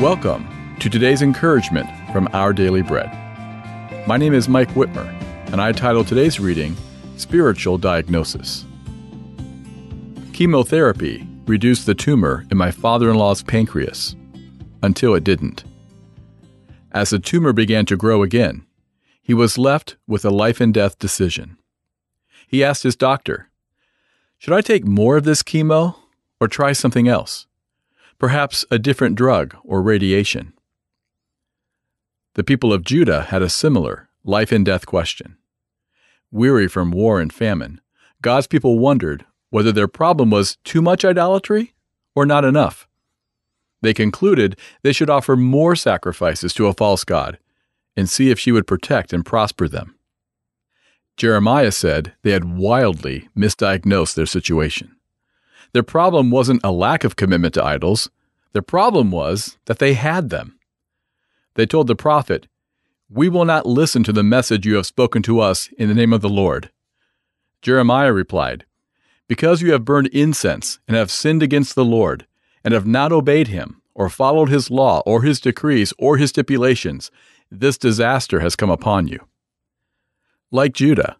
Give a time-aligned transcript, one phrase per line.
[0.00, 3.08] Welcome to today's encouragement from Our Daily Bread.
[4.08, 5.06] My name is Mike Whitmer,
[5.52, 6.76] and I title today's reading
[7.16, 8.64] Spiritual Diagnosis.
[10.32, 14.16] Chemotherapy reduced the tumor in my father in law's pancreas
[14.82, 15.62] until it didn't.
[16.90, 18.66] As the tumor began to grow again,
[19.22, 21.56] he was left with a life and death decision.
[22.48, 23.48] He asked his doctor,
[24.38, 25.94] Should I take more of this chemo
[26.40, 27.46] or try something else?
[28.18, 30.52] Perhaps a different drug or radiation.
[32.34, 35.36] The people of Judah had a similar life and death question.
[36.30, 37.80] Weary from war and famine,
[38.22, 41.74] God's people wondered whether their problem was too much idolatry
[42.14, 42.88] or not enough.
[43.82, 47.38] They concluded they should offer more sacrifices to a false god
[47.96, 49.94] and see if she would protect and prosper them.
[51.16, 54.93] Jeremiah said they had wildly misdiagnosed their situation.
[55.74, 58.08] Their problem wasn't a lack of commitment to idols,
[58.52, 60.56] their problem was that they had them.
[61.56, 62.46] They told the prophet,
[63.10, 66.12] We will not listen to the message you have spoken to us in the name
[66.12, 66.70] of the Lord.
[67.60, 68.66] Jeremiah replied,
[69.26, 72.24] Because you have burned incense and have sinned against the Lord,
[72.64, 77.10] and have not obeyed him, or followed his law, or his decrees, or his stipulations,
[77.50, 79.18] this disaster has come upon you.
[80.52, 81.16] Like Judah,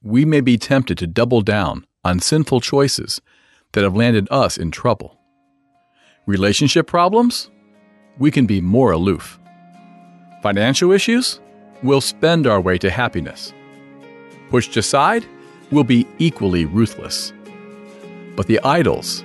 [0.00, 3.20] we may be tempted to double down on sinful choices
[3.72, 5.18] that have landed us in trouble.
[6.26, 7.50] Relationship problems?
[8.18, 9.38] We can be more aloof.
[10.42, 11.40] Financial issues?
[11.82, 13.52] We'll spend our way to happiness.
[14.50, 15.24] Pushed aside?
[15.70, 17.32] We'll be equally ruthless.
[18.36, 19.24] But the idols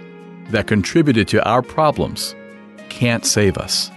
[0.50, 2.36] that contributed to our problems
[2.90, 3.90] can't save us.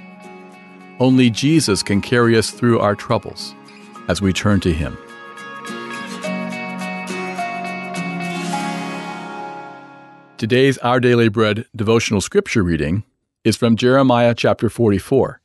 [0.98, 3.54] Only Jesus can carry us through our troubles
[4.08, 4.96] as we turn to Him.
[10.38, 13.04] Today's Our Daily Bread devotional scripture reading
[13.42, 15.40] is from Jeremiah chapter 44,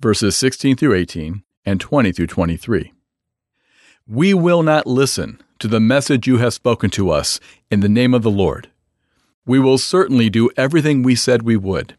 [0.00, 2.92] verses 16 through 18 and 20 through 23.
[4.08, 7.38] We will not listen to the message you have spoken to us
[7.70, 8.68] in the name of the Lord.
[9.46, 11.96] We will certainly do everything we said we would.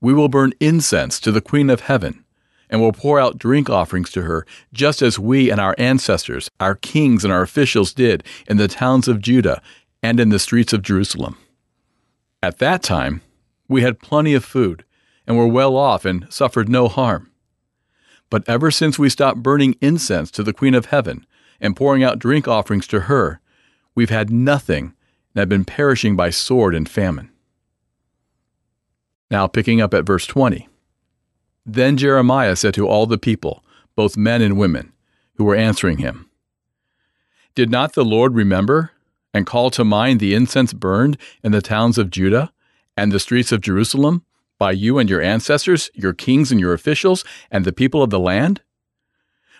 [0.00, 2.24] We will burn incense to the Queen of Heaven
[2.70, 6.74] and will pour out drink offerings to her, just as we and our ancestors, our
[6.74, 9.60] kings and our officials did in the towns of Judah
[10.02, 11.36] and in the streets of Jerusalem.
[12.42, 13.20] At that time,
[13.68, 14.84] we had plenty of food
[15.26, 17.30] and were well off and suffered no harm.
[18.30, 21.26] But ever since we stopped burning incense to the Queen of Heaven
[21.60, 23.40] and pouring out drink offerings to her,
[23.94, 24.94] we've had nothing
[25.34, 27.30] and have been perishing by sword and famine.
[29.30, 30.68] Now, picking up at verse 20.
[31.66, 33.62] Then Jeremiah said to all the people,
[33.94, 34.92] both men and women,
[35.34, 36.30] who were answering him,
[37.54, 38.92] Did not the Lord remember
[39.38, 42.52] and call to mind the incense burned in the towns of Judah
[42.96, 44.24] and the streets of Jerusalem
[44.58, 48.18] by you and your ancestors, your kings and your officials, and the people of the
[48.18, 48.60] land?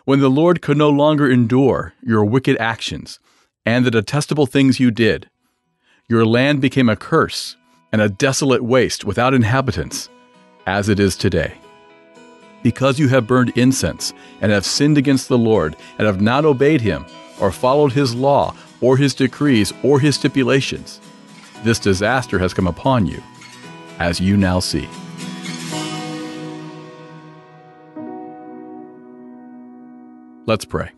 [0.04, 3.20] When the Lord could no longer endure your wicked actions
[3.64, 5.30] and the detestable things you did,
[6.08, 7.56] your land became a curse
[7.92, 10.08] and a desolate waste without inhabitants,
[10.66, 11.54] as it is today.
[12.64, 16.80] Because you have burned incense and have sinned against the Lord and have not obeyed
[16.80, 17.06] him
[17.40, 21.00] or followed his law or his decrees or his stipulations,
[21.64, 23.22] this disaster has come upon you,
[23.98, 24.88] as you now see.
[30.46, 30.92] Let's pray.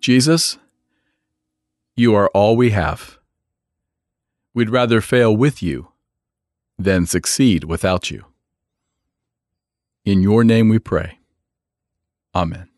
[0.00, 0.56] Jesus,
[1.96, 3.18] you are all we have.
[4.54, 5.88] We'd rather fail with you
[6.78, 8.24] than succeed without you.
[10.04, 11.18] In your name we pray.
[12.34, 12.68] Amen.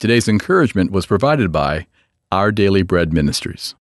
[0.00, 1.86] Today's encouragement was provided by
[2.33, 3.75] Our Daily Bread Ministries.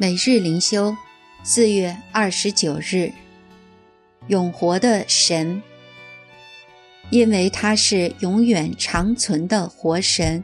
[0.00, 0.96] 每日灵修，
[1.47, 3.11] 四月二十九日，
[4.25, 5.61] 永活的神，
[7.11, 10.43] 因为他是永远长存的活神，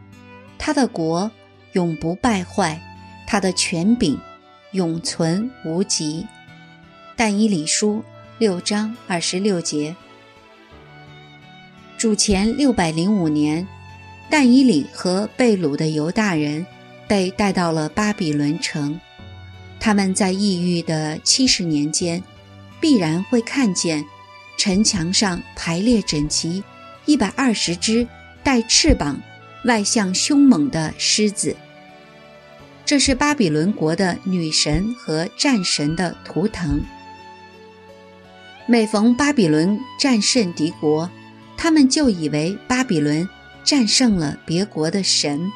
[0.60, 1.32] 他的国
[1.72, 2.80] 永不败坏，
[3.26, 4.16] 他的权柄
[4.74, 6.28] 永存无极。
[7.16, 8.04] 但以理书
[8.38, 9.96] 六章二十六节。
[11.98, 13.68] 主前六百零五年，
[14.30, 16.64] 但以理和被掳的犹大人
[17.08, 19.00] 被带到了巴比伦城。
[19.82, 22.24] 他们在异域的七十年间，
[22.80, 24.06] 必然会看见
[24.56, 26.64] 城墙上排列整齐
[27.08, 28.08] 一百二十只
[28.44, 29.20] 带翅膀、
[29.66, 31.56] 外向凶猛的狮子。
[32.86, 36.84] 这是巴比伦国的女神和战神的图腾。
[38.68, 41.10] 每逢巴比伦战胜敌国，
[41.58, 43.28] 他们就以为巴比伦
[43.64, 45.52] 战胜了别国的神。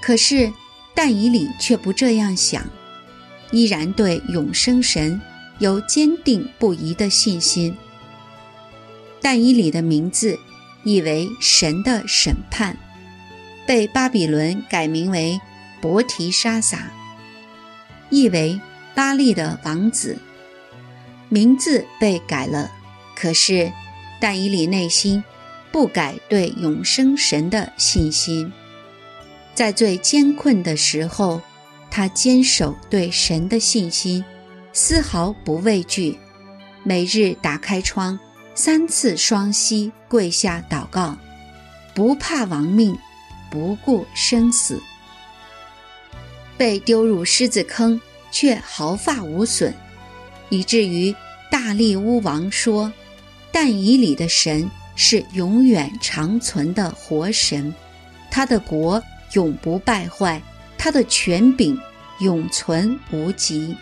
[0.00, 0.52] 可是
[0.94, 2.64] 但以理却不这样想，
[3.50, 5.20] 依然对永生神
[5.58, 7.76] 有坚定不移的信心。
[9.20, 10.38] 但以理的名字
[10.84, 12.76] 意为神的审判，
[13.66, 15.40] 被巴比伦改名为。
[15.80, 16.90] 伯提沙撒，
[18.08, 18.58] 意为
[18.94, 20.16] 巴利的王子，
[21.28, 22.72] 名字被改了。
[23.14, 23.70] 可是
[24.18, 25.22] 但以理内心
[25.70, 28.50] 不改对永生神的信心，
[29.54, 31.42] 在最艰困的时候，
[31.96, 34.24] 他坚守对神的信心，
[34.72, 36.18] 丝毫不畏惧，
[36.82, 38.18] 每日打开窗，
[38.52, 41.16] 三次双膝跪下祷告，
[41.94, 42.98] 不怕亡命，
[43.48, 44.82] 不顾生死。
[46.58, 48.00] 被丢入狮子坑，
[48.32, 49.72] 却毫发无损，
[50.48, 51.14] 以至于
[51.48, 52.92] 大力乌王说
[53.52, 57.72] ：“但以里的神是永远长存的活神，
[58.32, 59.00] 他的国
[59.34, 60.42] 永不败坏，
[60.76, 61.78] 他的权柄
[62.20, 63.76] 永存无极。”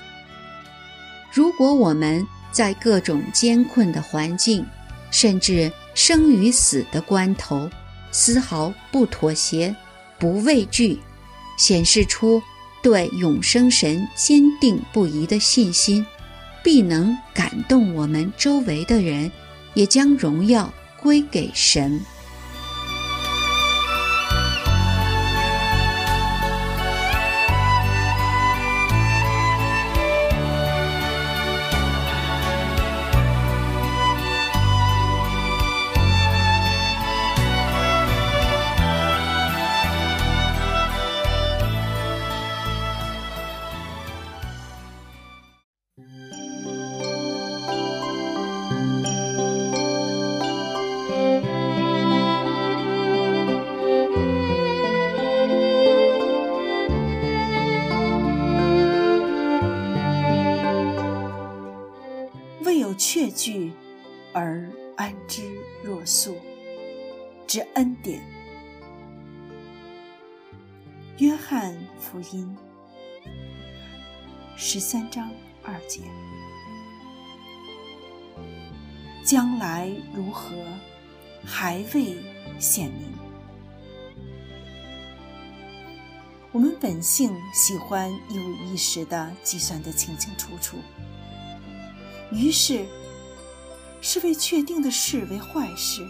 [1.32, 4.66] 如果我们在各种艰困的环境，
[5.10, 7.70] 甚至生与死的关头，
[8.10, 9.74] 丝毫不妥协、
[10.18, 10.98] 不畏惧，
[11.56, 12.42] 显示出。
[12.82, 16.04] 对永生神坚定不移的信心，
[16.64, 19.30] 必能感动我们周围的人，
[19.74, 22.00] 也将荣耀归给神。
[62.94, 63.72] 确据
[64.32, 65.42] 而安之
[65.82, 66.36] 若素
[67.46, 68.20] 之恩典。
[71.18, 72.56] 约翰福音
[74.56, 75.30] 十三章
[75.62, 76.00] 二节：
[79.24, 80.54] 将来如何，
[81.44, 82.16] 还未
[82.58, 83.12] 显明。
[86.50, 90.76] 我们本性喜欢一五一十的计算得清清楚楚。
[92.32, 92.86] 于是，
[94.00, 96.06] 是为确定的事为坏事。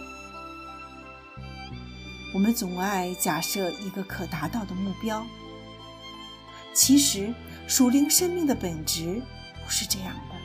[2.33, 5.25] 我们总爱假设一个可达到的目标。
[6.73, 7.31] 其实，
[7.67, 9.21] 属灵生命的本质
[9.63, 10.35] 不是这样的。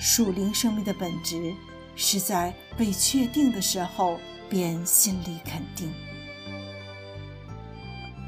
[0.00, 1.54] 属灵生命的本质
[1.94, 4.18] 是在被确定的时候
[4.48, 5.92] 便心里肯定。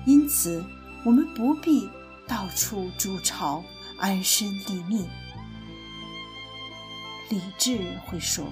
[0.06, 0.64] 因此，
[1.04, 1.88] 我们不必
[2.28, 3.64] 到处筑巢，
[4.02, 5.08] 安身立命。
[7.30, 8.44] 理智会说：“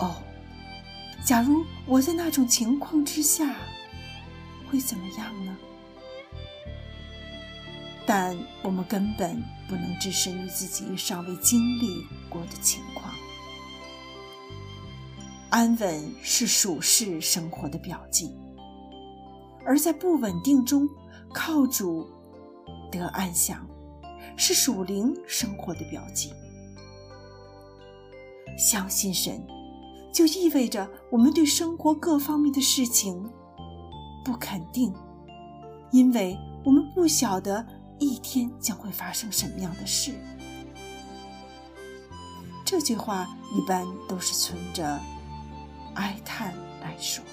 [0.00, 0.16] 哦，
[1.24, 3.54] 假如我在那种情况之下，
[4.68, 5.56] 会怎么样呢？”
[8.04, 13.14] 但我们根本不能置身于自己尚未经历过的情况。
[15.50, 18.34] 安稳是属世生活的表记，
[19.64, 20.88] 而在不稳定中
[21.32, 22.10] 靠主
[22.90, 23.64] 得安详，
[24.36, 26.32] 是属灵生活的表记。
[28.58, 29.42] 相信神，
[30.12, 33.30] 就意味着我们对生活各方面的事情
[34.24, 34.92] 不肯定，
[35.90, 37.66] 因为我们不晓得
[37.98, 40.12] 一天将会发生什么样的事。
[42.64, 45.00] 这句话一般都是存着
[45.94, 47.24] 哀叹来说，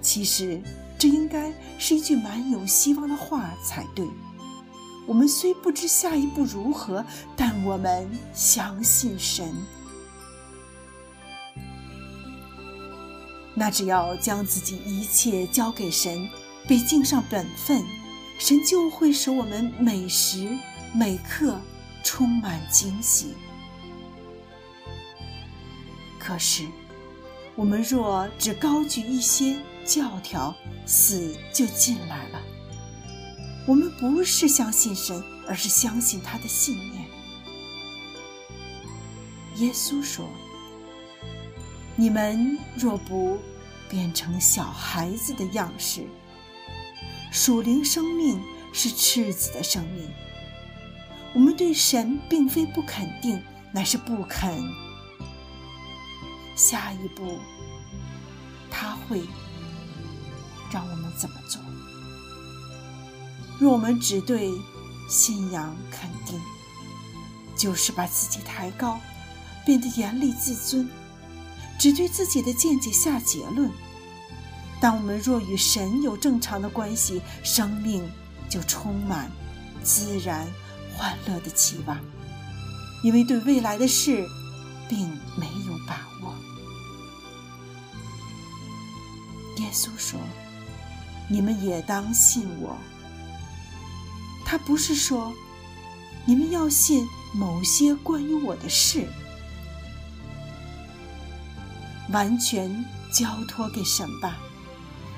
[0.00, 0.60] 其实
[0.98, 4.06] 这应该是一句蛮有希望的话才对。
[5.08, 7.02] 我们虽不知下一步如何，
[7.34, 9.50] 但我们相信神。
[13.54, 16.28] 那只要将自己一切交给神，
[16.68, 17.82] 被尽上本分，
[18.38, 20.46] 神就会使我们每时
[20.94, 21.58] 每刻
[22.04, 23.32] 充满惊喜。
[26.18, 26.66] 可是，
[27.56, 32.40] 我们若只高举一些教条，死就进来了。
[33.68, 37.04] 我们不是相信神，而是相信他的信念。
[39.56, 40.26] 耶稣说
[41.94, 43.38] ：“你们若不
[43.90, 46.06] 变成小孩子的样式，
[47.30, 48.40] 属灵生命
[48.72, 50.08] 是赤子的生命。
[51.34, 53.38] 我们对神并非不肯定，
[53.70, 54.64] 乃是不肯。
[56.56, 57.38] 下一步，
[58.70, 59.20] 他会
[60.72, 61.60] 让我们怎么做？
[63.58, 64.52] 若我们只对
[65.08, 66.40] 信仰肯定，
[67.56, 69.00] 就是把自己抬高，
[69.66, 70.88] 变得严厉自尊，
[71.78, 73.70] 只对自己的见解下结论。
[74.80, 78.08] 当我们若与神有正常的关系，生命
[78.48, 79.28] 就充满
[79.82, 80.46] 自然
[80.96, 81.98] 欢乐的期望，
[83.02, 84.24] 因为对未来的事
[84.88, 86.32] 并没有把握。
[89.56, 90.20] 耶稣说
[91.28, 92.76] ：“你们也当信我。”
[94.50, 95.30] 他不是说，
[96.24, 99.06] 你们要信某些关于我的事，
[102.08, 104.38] 完全交托给神吧。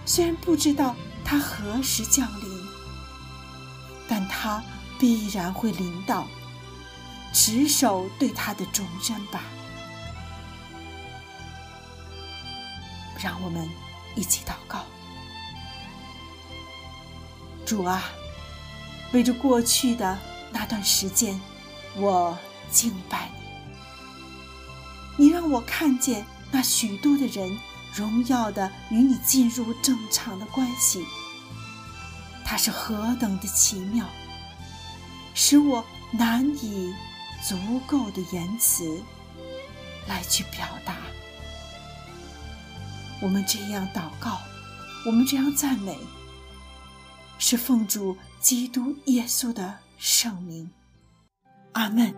[0.05, 2.67] 虽然不知道他何时降临，
[4.09, 4.61] 但他
[4.99, 6.27] 必然会临到。
[7.33, 9.45] 执守对他的忠贞吧。
[13.23, 13.71] 让我们
[14.17, 14.85] 一起祷告，
[17.65, 18.03] 主啊。
[19.13, 20.19] 为着过去的
[20.53, 21.41] 那段时间，
[21.97, 22.37] 我
[22.71, 23.29] 敬拜
[25.17, 25.25] 你。
[25.25, 27.59] 你让我看见那许多的人
[27.95, 31.05] 荣耀的与你进入正常的关系，
[32.45, 34.07] 它是何等的奇妙，
[35.35, 36.95] 使我难以
[37.47, 39.03] 足够的言辞
[40.07, 40.95] 来去表达。
[43.21, 44.39] 我们这样祷告，
[45.05, 45.99] 我们这样赞美。
[47.39, 50.71] 是奉主基督耶稣的圣名。
[51.73, 52.15] 阿门。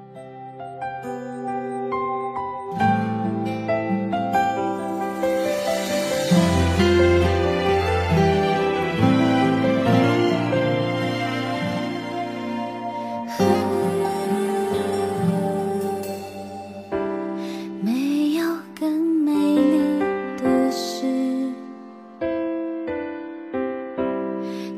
[17.81, 19.99] 没有更美丽
[20.39, 21.53] 的事。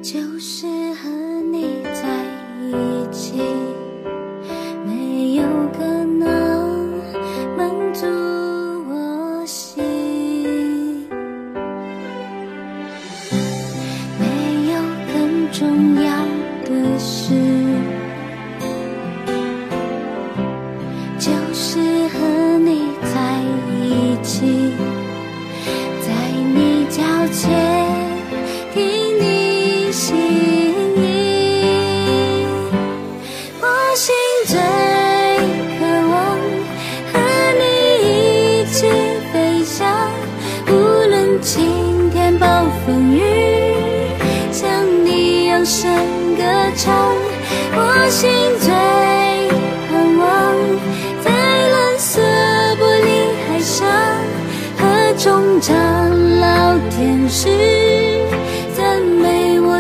[0.03, 1.24] 就是很。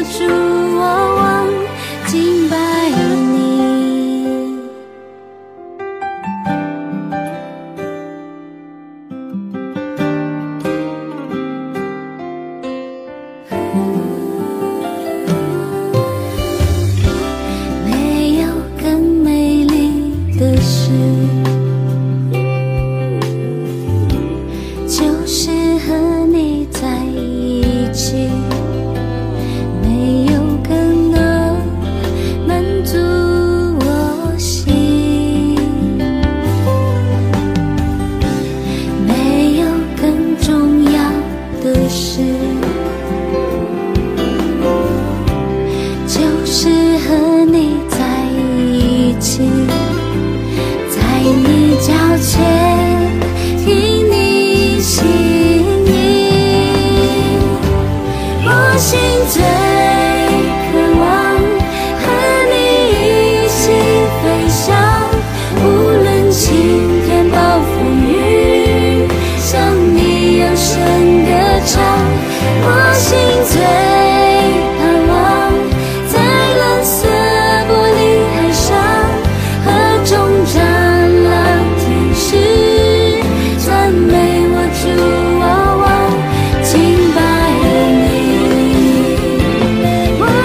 [0.05, 0.44] you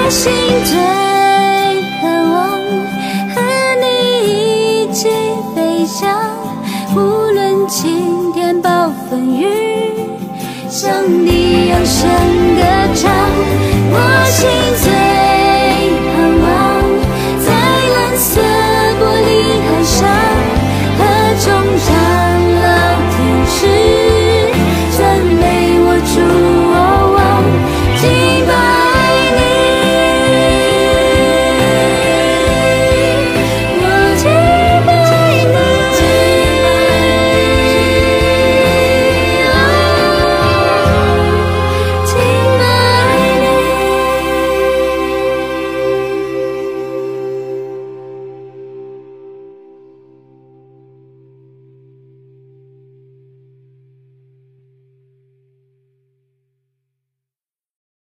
[0.09, 0.33] 心
[0.65, 0.75] 最
[2.01, 2.59] 渴望
[3.35, 3.41] 和
[3.79, 5.07] 你一起
[5.55, 6.19] 飞翔，
[6.95, 6.99] 无
[7.31, 9.45] 论晴天暴风雨，
[10.67, 12.09] 向你扬声
[12.55, 12.61] 歌
[12.95, 13.11] 唱。
[13.91, 14.49] 我心
[14.83, 14.98] 最。